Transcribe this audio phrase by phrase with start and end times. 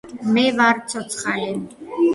[0.37, 1.53] მე ვარ ცოცხალი